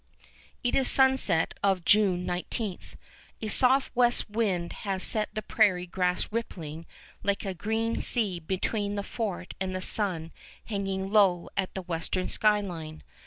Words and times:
It 0.63 0.73
is 0.75 0.89
sunset 0.89 1.53
of 1.61 1.85
June 1.85 2.25
19. 2.25 2.79
A 3.43 3.47
soft 3.49 3.95
west 3.95 4.27
wind 4.31 4.73
has 4.73 5.03
set 5.03 5.29
the 5.35 5.43
prairie 5.43 5.85
grass 5.85 6.27
rippling 6.31 6.87
like 7.21 7.45
a 7.45 7.53
green 7.53 8.01
sea 8.01 8.39
between 8.39 8.95
the 8.95 9.03
fort 9.03 9.53
and 9.61 9.75
the 9.75 9.79
sun 9.81 10.31
hanging 10.65 11.11
low 11.11 11.49
at 11.55 11.75
the 11.75 11.83
western 11.83 12.27
sky 12.27 12.61
line. 12.61 13.03